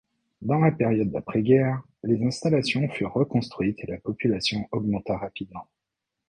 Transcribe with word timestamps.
Dans 0.41 0.57
la 0.57 0.71
période 0.71 1.11
d'après-guerre, 1.11 1.83
les 2.01 2.23
installations 2.25 2.89
furent 2.89 3.13
reconstruites 3.13 3.77
et 3.83 3.85
la 3.85 3.99
population 3.99 4.67
augmenta 4.71 5.15
rapidement. 5.15 5.67